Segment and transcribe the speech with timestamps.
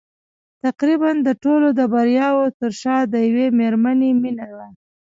[0.63, 4.67] تقريباً د ټولو د برياوو تر شا د يوې مېرمنې مينه وه.